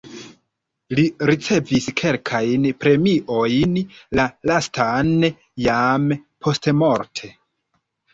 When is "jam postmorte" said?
5.67-7.31